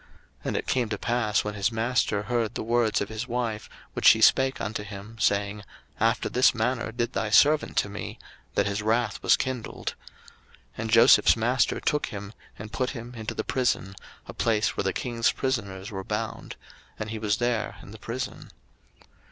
01:039:019 0.01 0.07
And 0.45 0.57
it 0.57 0.65
came 0.65 0.89
to 0.89 0.97
pass, 0.97 1.43
when 1.43 1.53
his 1.53 1.71
master 1.71 2.23
heard 2.23 2.55
the 2.55 2.63
words 2.63 3.01
of 3.01 3.09
his 3.09 3.27
wife, 3.27 3.69
which 3.93 4.07
she 4.07 4.19
spake 4.19 4.59
unto 4.59 4.81
him, 4.81 5.15
saying, 5.19 5.63
After 5.99 6.27
this 6.27 6.55
manner 6.55 6.91
did 6.91 7.13
thy 7.13 7.29
servant 7.29 7.77
to 7.77 7.87
me; 7.87 8.17
that 8.55 8.65
his 8.65 8.81
wrath 8.81 9.21
was 9.21 9.37
kindled. 9.37 9.93
01:039:020 10.09 10.55
And 10.79 10.89
Joseph's 10.89 11.37
master 11.37 11.79
took 11.79 12.07
him, 12.07 12.33
and 12.57 12.73
put 12.73 12.89
him 12.89 13.13
into 13.13 13.35
the 13.35 13.43
prison, 13.43 13.93
a 14.25 14.33
place 14.33 14.75
where 14.75 14.83
the 14.85 14.91
king's 14.91 15.31
prisoners 15.31 15.91
were 15.91 16.03
bound: 16.03 16.55
and 16.97 17.11
he 17.11 17.19
was 17.19 17.37
there 17.37 17.75
in 17.83 17.91
the 17.91 17.99
prison. 17.99 18.49